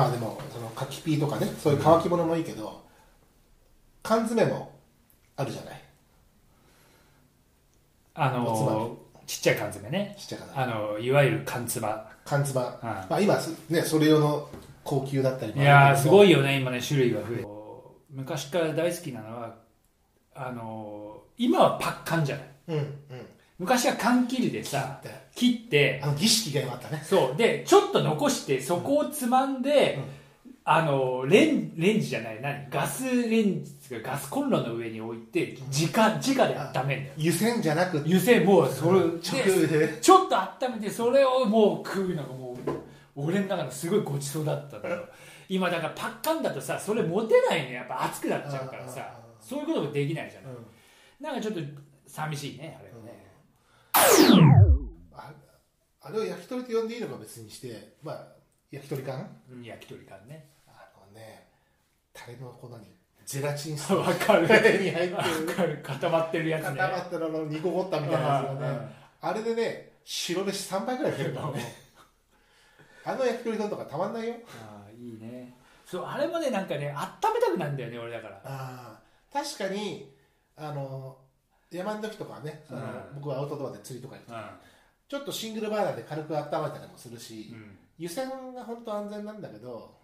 [0.00, 2.82] あまあでもその柿ピーとかねそういう乾き物もいいけど、
[4.02, 4.72] 缶詰も
[5.36, 5.82] あるじゃない？
[8.14, 8.96] あおつまの
[9.26, 10.16] ちっちゃい缶詰ね。
[10.18, 12.64] ちっちゃいかあのいわゆる缶つば缶詰、ん。
[12.64, 14.48] まあ、今すねそれ用の
[14.84, 17.46] 高級だったりいやーすごいいよね今ね種類が増えて。
[18.10, 19.54] 昔から大好きなのは
[20.34, 22.46] あの今はパッカンじゃない？
[22.68, 22.86] うんうん
[23.58, 27.02] 昔は缶切りでさで切ってあの儀式がよかったね。
[27.04, 27.36] そう。
[27.36, 29.98] でちょっと残してそこをつまんで、
[30.64, 32.70] あのレンレンジじゃない何？
[32.70, 33.72] ガスレンジ
[34.02, 37.14] ガスコンロの上に置いて直直で温めるんだよ。
[37.16, 39.66] 湯煎じゃなくて湯煎もうそれ直で。
[39.66, 42.70] でちょっと温めてそれをもう食うのがもう
[43.16, 45.04] 俺の中のすごいごちそうだったんだよ。
[45.48, 48.92] 今だからパッカンだとさそれ持てないねやっぱ熱くなっちゃうからさ。
[48.92, 48.98] うん。
[48.98, 51.24] うんうんそういうこともできないじゃない、うん。
[51.24, 51.60] なんかちょっと
[52.06, 53.07] 寂しいねあれはね、
[55.12, 55.32] あ
[56.00, 58.26] あれを焼き鳥と呼んでいいのか別にしてまあ
[58.70, 59.28] 焼き鳥缶？
[59.50, 60.48] うん焼き鳥感ね。
[60.66, 61.48] あのね
[62.12, 64.42] タレの粉にゼラチンスわかる。
[64.42, 65.80] に入ってわるかる。
[65.82, 66.76] 固まってるやつね。
[66.78, 71.76] 固まったのの煮こごったみたいなやつがねあれでね白飯3杯ぐらい出るからね
[73.04, 74.34] あの焼き鳥丼とかたまんないよ。
[74.62, 75.54] ああいいね。
[75.84, 78.36] そうあれもねなんかね温めたくなるんだよね俺だから。
[78.36, 79.00] ああ
[79.32, 80.12] 確かに
[80.56, 81.16] あの
[81.70, 82.86] 山の時とかはね、そのうん。
[83.16, 84.38] 僕はアウトドアで釣りとか行くとう
[85.08, 87.54] ちょっとシングルバーナーで軽く温めたりもするし、
[87.98, 89.94] 湯煎が本当安全なんだけど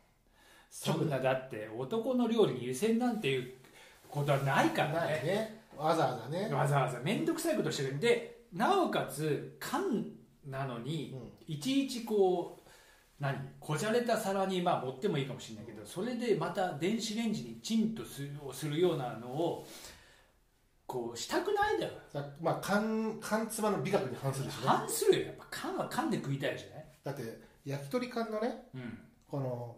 [0.70, 3.54] そんなだって男の料理に湯煎なんていう
[4.08, 5.22] ことはないからね。
[5.24, 5.60] ね。
[5.76, 6.98] わざわざね、わざわざ。
[7.00, 7.94] 面倒くさいことしてる。
[7.94, 10.06] んでなおかつ缶
[10.46, 11.14] なのに
[11.48, 11.54] うん。
[11.54, 12.70] いちいちこう
[13.20, 13.36] 何？
[13.60, 19.66] こじゃれた皿にまあ持ってもいいかもしれないけどそれでまた電子レンジにチンとするをするようなのを
[20.86, 25.26] こうしたくないだろさまあ缶缶つまの美学に反するしね反するよ。
[25.26, 28.98] やっぱ缶は缶で食いたいじゃない、だって焼き鳥缶のねうん。
[29.26, 29.76] この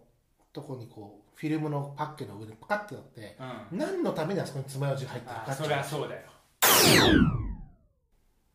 [0.53, 3.37] とこにこうフィルムのパッケの上にパカッてなって
[3.71, 6.23] うん、何のためにあそこに爪楊枝が入ってるかあそりゃそうだよ。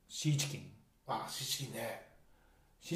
[0.09, 0.71] シーチキン。
[1.07, 2.10] あシチキンね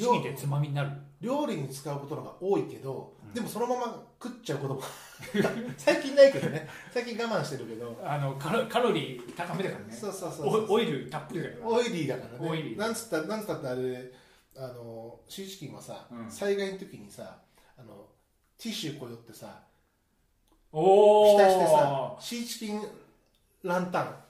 [0.00, 0.90] ーチキンってつまみになる。
[1.20, 3.32] 料理に使うことのが多いけど、うん。
[3.32, 4.82] でもそのまま食っちゃうことも。
[5.78, 6.68] 最近ないけどね。
[6.92, 7.98] 最近我慢してるけど。
[8.04, 9.92] あのカロカロリー高めだからね。
[9.92, 11.66] そうそうそうオイルたっぷりだから。
[11.68, 12.48] オイリーだからね。
[12.50, 12.76] オイリー。
[12.76, 14.12] なんつったなんつったってあれ
[14.56, 16.30] あのシーチキンはさ、うん。
[16.30, 17.38] 災害の時にさ
[17.78, 18.08] あの
[18.58, 19.62] ティッシュこよってさ
[20.72, 22.82] おお蓋してさシーチキン
[23.62, 24.25] ランタン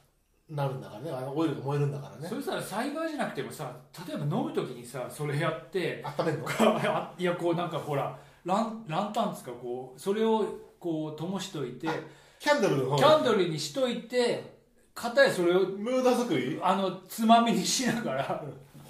[0.49, 1.11] なるんだからね。
[1.11, 2.29] あのオイルが燃えるんだからね。
[2.29, 3.75] それさ災害じゃなくてもさ
[4.07, 6.47] 例えば飲む時にさそれやって温めるの？
[6.49, 10.47] あいやこうなんかほらランランタンつかこうそれを
[10.79, 11.95] こう灯しといてあ
[12.39, 14.55] キャンドルの方キャンドルにしといて
[14.95, 16.61] 片やそれをムード作り？
[16.63, 18.45] あのつまみにしながら。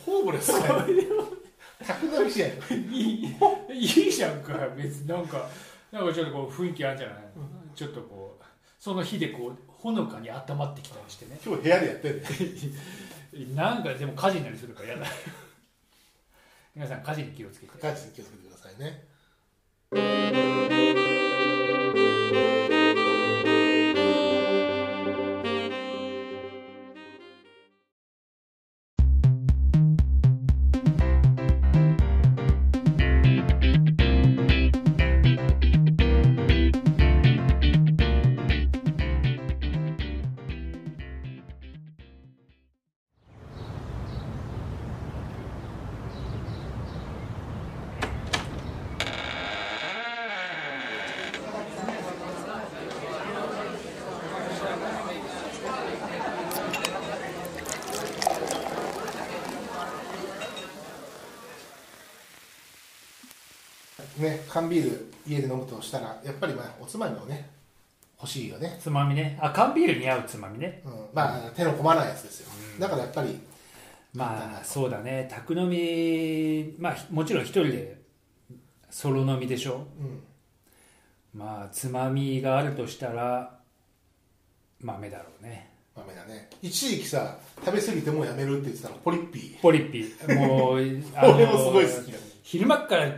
[0.04, 0.52] ホームレス？
[0.52, 0.84] だよ
[1.84, 2.50] 宅飲みしやん。
[2.74, 3.36] いい
[3.72, 5.08] いいじゃんか別に。
[5.08, 5.48] なんか
[5.90, 7.16] なんかちょっとこう雰囲気あるんじゃない、
[7.74, 8.44] ちょっとこう
[8.78, 11.38] その日でこうほのかに温まってきたりしてね。
[11.46, 12.24] 今日部屋でやってる
[13.54, 15.06] なんかでも火事になりそうだから嫌だ。
[16.74, 17.78] 皆さん火事に気をつけて。
[17.78, 19.04] 火事に気をつけてくださいね
[64.30, 67.56] ね缶ビール家で飲むとしたらやっぱりまあおつまみをね
[68.20, 69.38] 欲しいよね、つまみね。
[69.40, 70.80] あ缶ビールに合うつまみね。
[70.86, 72.80] うん、まあ手の込まないやつですよ、うん。
[72.80, 73.38] だからやっぱり
[74.14, 75.28] まあそうだね。
[75.30, 77.98] 宅飲みまあひもちろん一人で
[78.88, 79.86] ソロ飲みでしょ。
[80.00, 80.22] うん。
[81.34, 83.58] まあつまみがあるとしたら
[84.80, 85.70] 豆だろうね。
[85.94, 86.48] 豆だね。
[86.62, 90.04] 一時期さ食べ過ぎてもうやめるって言ってたのポリッピポリッピ
[90.34, 93.12] もうー あの俺もすごい好きだ昼間っから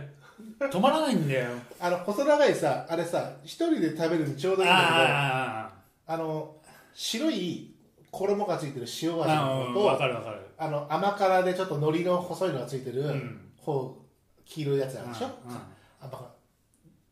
[0.59, 1.51] 止まらないんだよ。
[1.79, 5.71] あの細長いさあれさ一人で食べるにちょうどいいんだけどあ
[6.07, 6.55] あの
[6.93, 7.73] 白い
[8.11, 10.41] 衣がついてる塩味の方うんわとかるわかる。
[10.57, 13.51] あの甘辛でちょっと海苔の細いのがついてる、うん。
[13.57, 13.97] 方
[14.45, 15.55] 黄色いやつあるでしょ、うん
[16.01, 16.29] 甘辛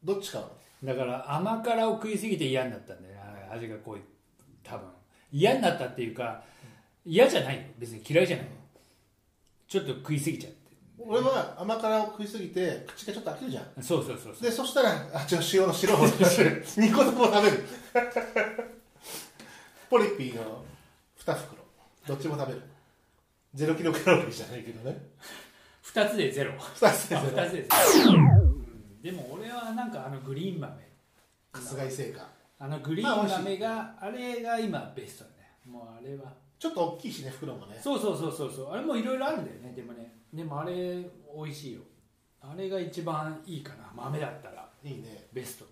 [0.03, 0.49] どっちかは
[0.83, 3.15] だから甘辛を食いすぎて嫌になったんだよ。
[3.15, 3.21] ね
[3.51, 4.01] 味が濃い。
[4.63, 4.88] 多分。
[5.31, 6.41] 嫌になったっていうか
[7.05, 7.61] 嫌じゃないよ。
[7.77, 8.47] 別に嫌いじゃない。
[9.67, 10.56] ちょっと食いすぎちゃって
[11.09, 13.81] 俺は甘辛を食いすぎて口がちょっと飽きるじゃん。
[13.81, 14.42] そうそうそうそう。
[14.42, 17.63] でそしたらあじゃあ塩の白を2個とも食べる。
[19.89, 20.65] ポリピーの
[21.18, 21.63] 2袋。
[22.06, 22.62] どっちも食べる。
[23.54, 24.98] ゼロキロカロリーじゃないけどね。
[25.86, 26.51] 2つでゼロ。
[26.51, 27.44] 2つであゼロ。
[27.44, 27.68] 二つでゼ
[28.06, 29.01] ロ、うん。
[29.01, 30.74] でも俺はなんかあのグリーン豆。
[31.54, 32.27] 春日井製菓。
[32.59, 35.36] あのグリーン豆があれが今ベストだね。
[35.65, 37.80] もうあれはちょっと大きいしね袋もね。
[37.81, 38.71] そうそうそうそうそう。
[38.71, 39.74] あれもいろいろあるんだよね。
[39.75, 40.13] でもね。
[40.33, 40.74] でもあれ
[41.36, 41.81] 美味しいよ。
[42.42, 43.92] あれが一番いいかな。
[43.95, 44.68] 豆だったら。
[44.83, 45.27] いいね。
[45.33, 45.65] ベスト。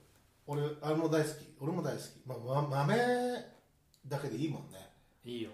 [0.47, 1.33] 俺あれも大好き。
[1.59, 2.95] 俺も大好き、まあ、ま豆
[4.07, 4.89] だけでいいもんね。
[5.23, 5.49] いいよ。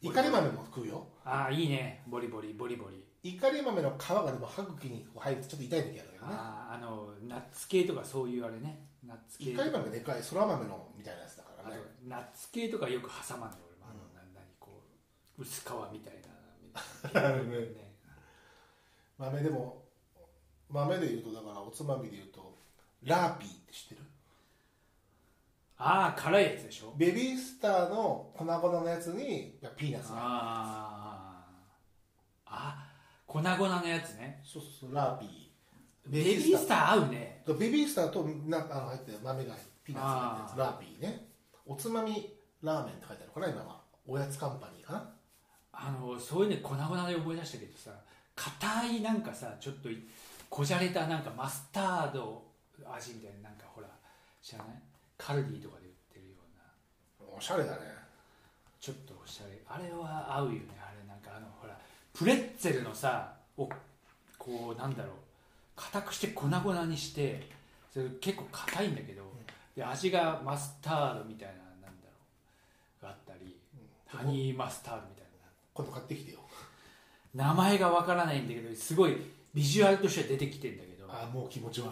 [0.00, 1.06] いかり豆も食うよ。
[1.24, 2.04] ああいいね。
[2.06, 2.54] ボリボリ。
[2.54, 3.04] ボリボリ。
[3.24, 6.32] いかり豆の皮がでも歯茎に入るとちょっと痛い時あるけどね。
[6.32, 8.86] あああのナッツ系とかそういうあれね。
[9.04, 9.50] ナッツ系。
[9.50, 10.22] いかり豆でかい。
[10.22, 11.82] そら豆のみたいなやつだからね。
[12.06, 13.56] ナッツ系とかよく挟まんの、
[15.38, 16.14] 薄皮みたい
[17.14, 17.30] な。
[17.30, 17.94] ねね
[19.16, 19.84] 豆でも
[20.68, 22.58] 豆で言うとだからおつまみで言うと
[23.04, 24.00] ラーピーって知ってる？
[25.78, 26.92] ああ辛いやつでしょ？
[26.96, 30.18] ベビースターの粉々のやつにピーナッツが。
[30.18, 31.44] あ
[32.46, 32.88] ああ
[33.26, 34.40] 粉々のやつね。
[34.44, 35.28] そうそうそうラーピー。
[36.06, 37.42] ベビースター合うね。
[37.46, 39.54] ーベビースターとなあの入ってる豆が
[39.84, 41.28] ピーナッツが入ってるやつラーピーね。
[41.66, 43.80] おつまみラーメンって書いてあるかな今は。
[44.06, 45.10] おやつカンパニーかな
[45.80, 47.92] あのそういうね粉々で思い出したけどさ
[48.34, 50.02] 硬いなんかさちょっとい
[50.50, 52.42] こじゃれたなんかマスタード
[52.92, 53.86] 味みたいななんかほら
[54.42, 54.66] 知らない？
[55.16, 57.36] カルディとかで売ってるような。
[57.36, 57.78] おしゃれだね。
[58.80, 59.60] ちょっとおしゃれ。
[59.68, 60.60] あれは合うよね。
[60.80, 61.78] あれなんかあのほら
[62.12, 63.68] プレッツェルのさを
[64.38, 65.12] こうなんだろう。
[65.76, 67.48] 硬くして粉々にして
[67.92, 69.22] それ結構硬いんだけど、
[69.76, 72.12] で味がマスタードみたいななんだろ
[73.00, 73.04] う。
[73.04, 73.56] があったり、
[74.06, 75.24] ハニーマスタードみたい
[75.78, 76.40] 今度買ってきてよ。
[77.36, 79.16] な名前がわからないんだけどすごい
[79.54, 81.06] ビジュアルとしては出てきてんだけど。
[81.08, 81.90] ああもう気持ち悪い。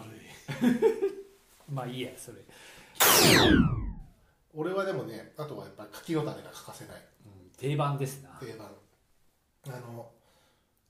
[1.71, 2.37] まあいいやそれ、
[4.53, 6.97] 俺はでもねあとはやっぱり柿の種が欠かせない。
[6.97, 8.29] うん定番ですな。
[8.41, 8.69] 定番。
[9.67, 10.11] あの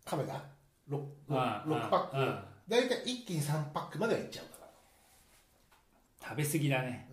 [0.03, 0.43] カメラ
[0.89, 2.47] 6, ああ6パック？
[2.67, 4.65] 大体一気に3パックまではいっちゃうか
[6.21, 6.29] ら。
[6.29, 7.09] 食べ過ぎだね。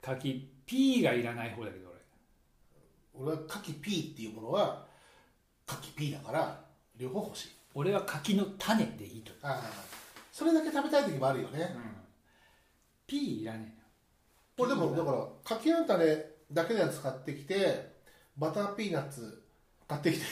[0.00, 1.90] 柿ピーがいらない方だけど
[3.14, 3.30] 俺。
[3.34, 4.90] 俺は柿ピーっていうものは
[5.80, 6.60] 柿ピーだから
[6.96, 7.48] 両方欲しい。
[7.74, 9.32] 俺は柿の種でいいと。
[9.42, 9.62] ああ
[10.32, 11.70] それだけ食べたい時もあるよね。
[11.72, 11.82] 思う、うん、
[13.06, 13.74] ピーいらね
[14.58, 17.92] 俺でもだから柿の種だけのやつ買ってきて
[18.36, 19.42] バターピーナッツ
[19.88, 20.24] 買ってきて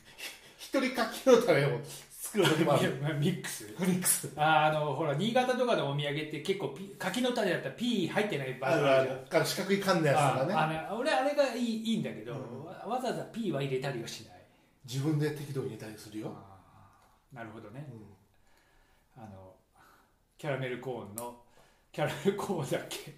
[0.58, 1.80] 一人柿の種を
[2.10, 2.92] 作る時もある。
[3.18, 3.64] ミックス。
[3.78, 4.30] ミックス。
[4.36, 9.18] ああのほら新潟とかのお土産って結構ピ柿の種だったらピー入ってない場合あるああるじゃん。
[9.18, 10.54] るあの四角い缶のやつとかね。
[10.54, 12.64] あ俺あれがいいいいんだけど、うん。
[12.64, 14.37] わわざわざピーは入れたりはしない
[14.90, 16.34] 自分で適度に入れたりするよ、
[17.30, 17.86] なるほどね。
[17.92, 19.22] うん。
[19.22, 19.52] あの
[20.38, 21.36] キャラメルコーンの
[21.92, 23.14] キャラメルコーンだっけ。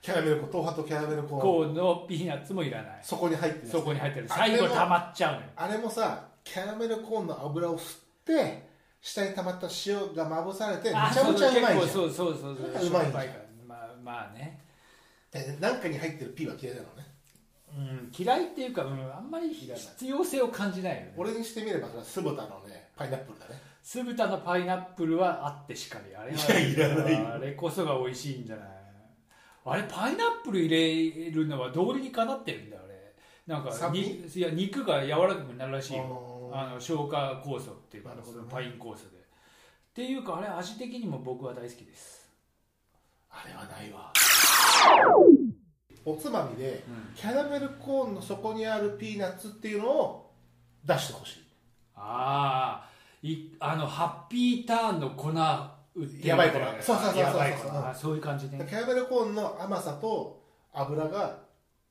[0.00, 1.40] キャラメルコーン豆腐とキャラメルコーン。
[1.40, 3.00] コーンのピーナッツもいらない。
[3.00, 4.28] そこに入ってるそこに入ってる。
[4.28, 5.46] 最後溜まっちゃうのよ。
[5.54, 8.68] あれもさキャラメルコーンの油を吸って
[9.00, 11.88] 下に溜まった塩がまぶされてめちあゃめちゃうまいじゃん。
[11.88, 12.88] そうそうそうそうそう。
[12.88, 13.24] うまいから。
[13.68, 14.60] まあまあね。
[15.32, 17.06] えなんかに入ってるピーは嫌いなのね
[17.74, 21.14] うん、嫌いっていうか、うん、あんまり嫌い必要性を感じないよね。
[21.16, 23.60] 俺にしてみればそれは酢豚のねパイナップルだね。
[23.82, 26.62] 酢豚のパイナップルはあってしかりあれはい。
[26.62, 27.12] やいらない。
[27.12, 28.68] よあれこそが美味しいんじゃない。
[29.64, 33.14] あれパイナップル入れるのは道理にかなってるんだよあれ。
[33.46, 34.00] なんか酸味？
[34.00, 36.50] にいや肉が柔らかくなるらしいよ。
[36.52, 38.48] ああの消化酵素っていうか、なるほどね。
[38.50, 39.16] パイン酵素で。
[39.16, 42.28] っていうかあれ味的にも僕は大好きです、
[43.30, 44.10] あれはないわ
[46.04, 46.82] おつまみで
[47.14, 50.34] キャラメルコーンの底にあるピーナッツっていうのを
[50.84, 51.38] 出してほしい。
[51.94, 52.88] ああ
[53.22, 55.28] いあのハッピーターンの粉
[55.94, 56.58] 売ってるやばい粉。
[56.80, 57.68] そうそうそうそうやばい粉。
[57.70, 58.66] あそういう感じね。
[58.68, 60.42] キャラメルコーンの甘さと
[60.72, 61.38] 油が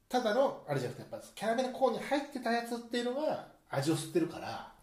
[0.09, 4.73] ただのあれじゃなくてやっぱキャラメルコーンに入ってたやつっていうのが味を吸ってるから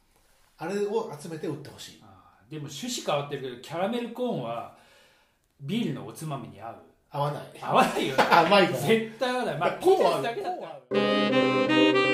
[0.57, 2.03] あれを集めて売ってほしい。
[2.03, 4.79] あーでも趣旨変わってるけどキャラメルコーンは
[5.61, 6.77] ビールのおつまみに合う
[7.11, 7.43] 合わない。
[7.61, 9.59] 合わないよ甘いから絶対合わない。
[9.59, 12.08] まあコーンだけだったら